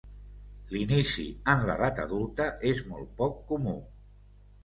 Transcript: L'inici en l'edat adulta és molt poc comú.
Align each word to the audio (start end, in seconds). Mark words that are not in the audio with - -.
L'inici 0.75 1.25
en 1.53 1.67
l'edat 1.67 2.01
adulta 2.05 2.47
és 2.71 2.81
molt 2.93 3.11
poc 3.21 3.39
comú. 3.53 3.77